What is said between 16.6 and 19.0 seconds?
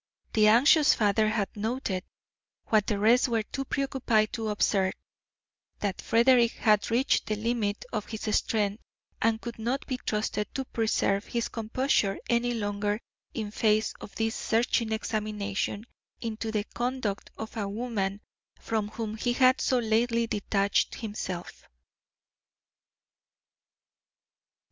conduct of a woman from